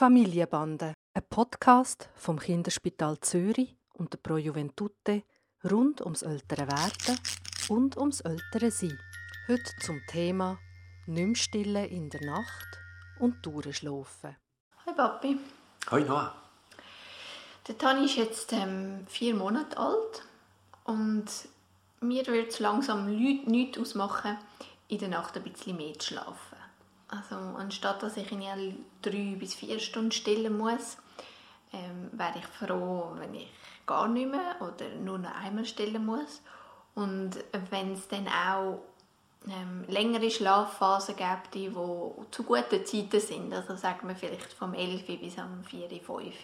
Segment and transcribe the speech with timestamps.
[0.00, 5.24] Familienbande, ein Podcast vom Kinderspital Zürich und der Pro Juventute
[5.70, 7.18] rund ums ältere Werden
[7.68, 8.98] und ums ältere Sein.
[9.46, 10.58] Heute zum Thema
[11.06, 12.78] «Nimm stille in der Nacht
[13.18, 14.38] und durchschlafen».
[14.86, 15.38] Hi Papi.
[15.90, 16.34] Hoi Noah.
[17.68, 20.22] Der Tani ist jetzt ähm, vier Monate alt
[20.84, 21.26] und
[22.00, 24.38] mir wird es langsam nichts ausmachen,
[24.88, 26.59] in der Nacht ein bisschen mehr zu schlafen.
[27.10, 30.96] Also anstatt dass ich ihn drei bis vier Stunden stillen muss,
[31.72, 33.50] ähm, wäre ich froh, wenn ich
[33.86, 36.40] gar nicht mehr oder nur noch einmal stillen muss.
[36.94, 37.32] Und
[37.70, 38.82] wenn es dann auch
[39.48, 41.72] ähm, längere Schlafphasen gibt, die
[42.30, 46.34] zu guten Zeiten sind, also sagen wir vielleicht vom 11 bis am 4, 5,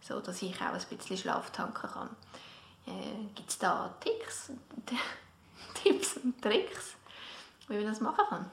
[0.00, 2.10] so dass ich auch ein bisschen Schlaf tanken kann.
[2.86, 4.50] Äh, Gibt es da Tipps,
[5.82, 6.96] Tipps und Tricks,
[7.68, 8.50] wie man das machen kann?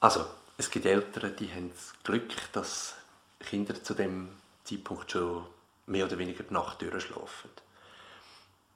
[0.00, 0.24] Also,
[0.56, 2.94] es gibt Eltern, die haben das Glück, dass
[3.38, 4.30] Kinder zu dem
[4.64, 5.44] Zeitpunkt schon
[5.86, 7.50] mehr oder weniger die Nacht durchschlafen.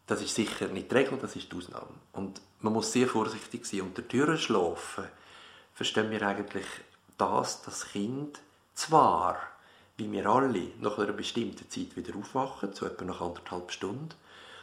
[0.06, 1.88] Das ist sicher nicht die Regel, das ist die Ausnahme.
[2.12, 3.80] Und man muss sehr vorsichtig sein.
[3.80, 5.04] Unter Durchschlafen
[5.74, 6.66] verstehen wir eigentlich
[7.16, 8.38] das, dass Kind
[8.74, 9.38] zwar,
[9.96, 14.10] wie wir alle, nach einer bestimmten Zeit wieder aufwachen, so etwa nach anderthalb Stunden,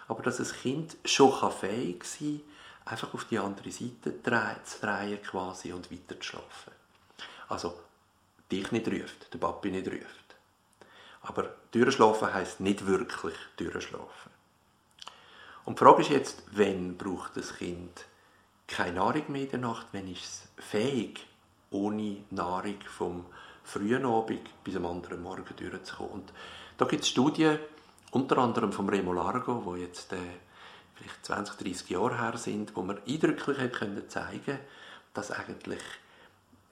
[0.07, 5.21] aber dass ein Kind schon fähig sein kann, einfach auf die andere Seite zu drehen
[5.21, 6.71] quasi und weiter zu schlafen.
[7.49, 7.73] Also,
[8.51, 10.35] dich nicht ruft, der Papi nicht ruft.
[11.21, 14.31] Aber durchschlafen heisst nicht wirklich durchschlafen.
[15.65, 18.05] Und die Frage ist jetzt, wann braucht das Kind
[18.67, 19.87] keine Nahrung mehr in der Nacht?
[19.91, 21.27] Wann ist es fähig,
[21.69, 23.25] ohne Nahrung vom
[23.63, 26.13] frühen Abend bis am anderen Morgen durchzukommen?
[26.13, 26.33] Und
[26.77, 27.59] da gibt es Studien,
[28.11, 30.17] unter anderem vom Remo Largo, wo jetzt äh,
[31.01, 34.59] vielleicht 20, 30 Jahre her sind, wo man eindrücklich hat können zeigen
[35.13, 35.81] dass eigentlich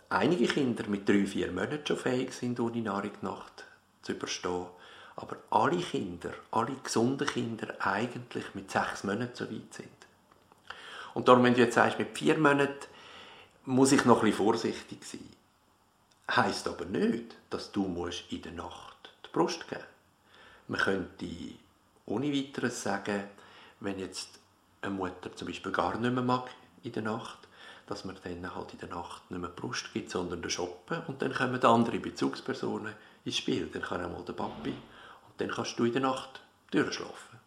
[0.09, 3.65] einige Kinder mit drei, vier Monaten schon fähig sind, ohne Nahrung die Nacht
[4.01, 4.67] zu überstehen.
[5.15, 9.89] Aber alle Kinder, alle gesunden Kinder eigentlich mit sechs Monaten so weit sind.
[11.13, 12.87] Und darum, wenn du jetzt sagst, mit vier Monaten
[13.65, 15.29] muss ich noch ein bisschen vorsichtig sein.
[16.31, 19.83] Heißt aber nicht, dass du musst in der Nacht die Brust geben.
[20.67, 21.25] Man könnte
[22.05, 23.25] ohne weiteres sagen,
[23.79, 24.29] wenn jetzt
[24.81, 26.49] eine Mutter zum Beispiel gar nicht mehr mag
[26.83, 27.39] in der Nacht,
[27.87, 31.01] dass man dann halt in der Nacht nicht mehr die Brust gibt, sondern den Shoppen
[31.07, 32.93] und dann kommen andere Bezugspersonen
[33.25, 33.67] ins Spiel.
[33.67, 36.41] Dann kann auch mal der Papi und dann kannst du in der Nacht
[36.71, 37.39] durchschlafen.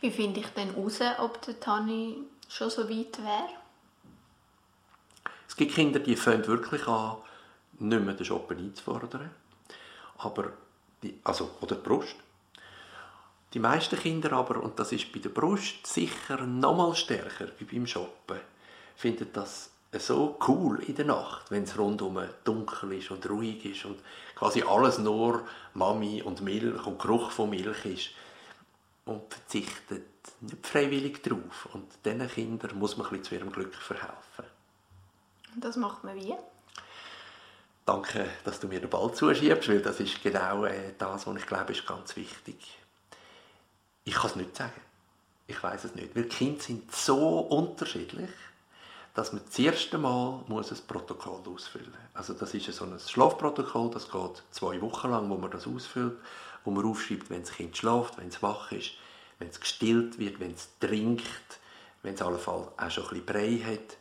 [0.00, 2.18] Wie finde ich denn heraus, ob der Tani
[2.48, 3.48] schon so weit wäre?
[5.48, 7.16] Es gibt Kinder, die fangen wirklich an,
[7.78, 9.30] nicht mehr den Shoppen einzufordern.
[10.18, 10.52] Aber
[11.02, 12.16] die, also, oder die Brust.
[13.54, 17.64] Die meisten Kinder aber, und das ist bei der Brust sicher noch mal stärker wie
[17.64, 18.40] beim Shoppen,
[18.94, 23.86] finden das so cool in der Nacht, wenn es rundum dunkel ist und ruhig ist
[23.86, 23.98] und
[24.34, 28.10] quasi alles nur Mami und Milch und Geruch von Milch ist
[29.06, 30.04] und verzichtet
[30.40, 31.68] nicht freiwillig drauf.
[31.72, 34.44] Und diesen Kindern muss man ein bisschen zu ihrem Glück verhelfen.
[35.54, 36.34] Und das macht man wie?
[37.86, 41.46] Danke, dass du mir den Ball zuschiebst, weil das ist genau äh, das, was ich
[41.46, 42.78] glaube, ist ganz wichtig.
[44.08, 44.80] Ich kann es nicht sagen.
[45.46, 48.30] Ich weiß es nicht, weil Kinder sind so unterschiedlich,
[49.12, 51.98] dass man das erste Mal muss ein Protokoll ausfüllen muss.
[52.14, 56.16] Also das ist so ein Schlafprotokoll, das geht zwei Wochen lang, wo man das ausfüllt,
[56.64, 58.92] wo man aufschreibt, wenn das Kind schläft, wenn es wach ist,
[59.40, 61.60] wenn es gestillt wird, wenn es trinkt,
[62.02, 63.98] wenn es allenfalls auch schon ein bisschen Brei hat,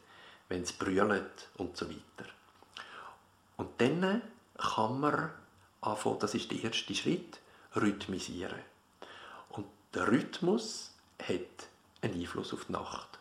[0.47, 2.29] wenn es brüllt und so weiter.
[3.57, 4.22] Und dann
[4.57, 5.31] kann man
[5.81, 7.40] anfangen, das ist der erste Schritt,
[7.75, 8.76] rhythmisieren.
[9.93, 11.67] Der Rhythmus hat
[12.01, 13.17] einen Einfluss auf die Nacht.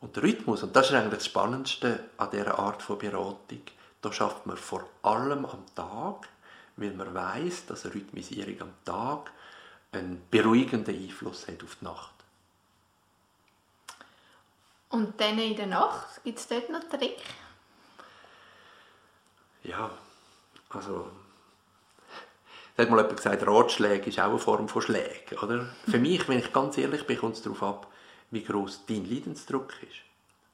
[0.00, 3.62] Und der Rhythmus, und das ist eigentlich das Spannendste an dieser Art von Beratung,
[4.00, 6.28] da schafft man vor allem am Tag,
[6.76, 9.30] weil man weiß, dass eine Rhythmisierung am Tag
[9.92, 12.14] einen beruhigenden Einfluss hat auf die Nacht.
[14.88, 17.18] Und dann in der Nacht, gibt es dort noch Trick?
[19.62, 19.90] Ja,
[20.70, 21.10] also
[22.80, 25.38] da hat mal jemand gesagt, Ratschläge ist auch eine Form von Schlägen.
[25.42, 25.66] Oder?
[25.86, 27.86] Für mich, wenn ich ganz ehrlich bin, kommt es darauf ab,
[28.30, 29.98] wie groß dein Leidensdruck ist.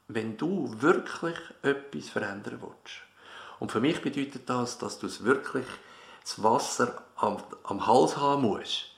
[0.08, 2.96] Wenn du wirklich etwas verändern willst,
[3.60, 5.66] und für mich bedeutet das, dass du es wirklich
[6.22, 8.90] das Wasser am, am Hals haben musst,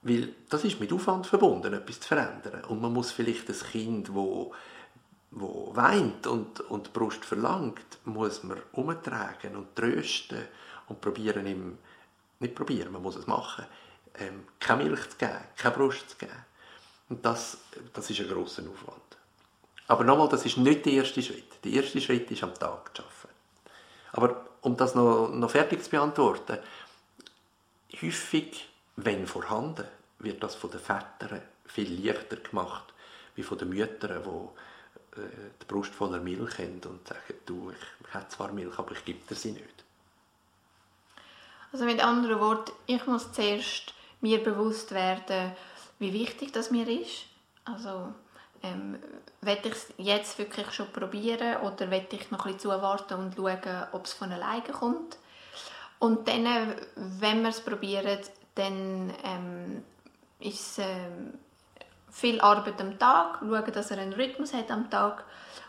[0.00, 2.64] weil das ist mit Aufwand verbunden, etwas zu verändern.
[2.64, 4.54] Und man muss vielleicht das Kind, wo
[5.30, 10.38] wo weint und, und die Brust verlangt, muss man umtragen und trösten
[10.88, 11.78] und probieren ihm
[12.38, 13.66] nicht probieren, man muss es machen,
[14.18, 16.44] ähm, keine Milch zu geben, keine Brust zu geben.
[17.08, 17.58] Und das,
[17.92, 19.02] das ist ein grosser Aufwand.
[19.88, 21.64] Aber nochmal, das ist nicht der erste Schritt.
[21.64, 23.36] Der erste Schritt ist am Tag zu arbeiten.
[24.12, 26.58] Aber um das noch, noch fertig zu beantworten,
[28.02, 29.86] häufig, wenn vorhanden,
[30.18, 32.92] wird das von den Vätern viel leichter gemacht,
[33.34, 38.06] wie von den Müttern, die äh, die Brust voller Milch haben und sagen, du, ich,
[38.06, 39.84] ich habe zwar Milch, aber ich gebe dir sie nicht.
[41.76, 43.92] Also mit anderen Worten, ich muss zuerst
[44.22, 45.52] mir bewusst werden,
[45.98, 47.26] wie wichtig das mir ist.
[47.66, 48.14] Also
[48.62, 48.98] ähm,
[49.42, 53.60] werde ich es jetzt wirklich schon probieren oder werde ich noch bisschen zuwarten und schauen,
[53.92, 55.18] ob es von alleine kommt.
[55.98, 56.46] Und dann,
[56.94, 58.20] wenn wir es probieren,
[58.54, 59.84] dann ähm,
[60.40, 61.34] ist es ähm,
[62.16, 65.24] viel Arbeit am Tag, schauen, dass er einen Rhythmus hat am Tag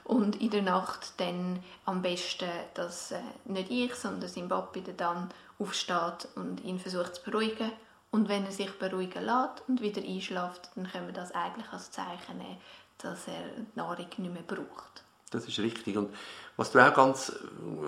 [0.06, 5.30] und in der Nacht dann am besten, dass äh, nicht ich, sondern sein Papi dann
[5.60, 7.70] aufsteht und ihn versucht zu beruhigen.
[8.12, 11.92] Und wenn er sich beruhigen lässt und wieder einschläft, dann können wir das eigentlich als
[11.92, 12.58] Zeichen nehmen,
[13.00, 15.04] dass er die Nahrung nicht mehr braucht.
[15.32, 15.98] Das ist richtig.
[15.98, 16.16] Und
[16.56, 17.34] was du auch ganz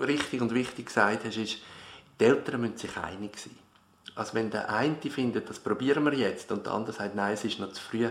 [0.06, 1.56] richtig und wichtig gesagt hast, ist,
[2.20, 3.56] die Eltern müssen sich einig sein.
[4.14, 7.44] Also wenn der eine findet, das probieren wir jetzt, und der andere sagt, nein, es
[7.44, 8.10] ist noch zu früh,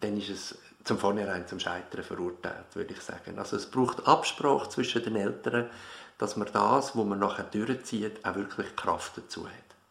[0.00, 3.38] dann ist es zum Vornherein zum Scheitern verurteilt, würde ich sagen.
[3.38, 5.70] Also es braucht Absprache zwischen den Eltern,
[6.18, 9.63] dass man das, wo man nachher durchzieht, auch wirklich Kraft dazu hat.